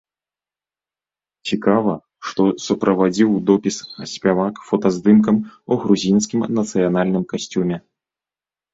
[1.49, 1.93] Цікава,
[2.29, 3.77] што суправадзіў допіс
[4.15, 7.77] спявак фотаздымкам у грузінскім нацыянальным касцюме.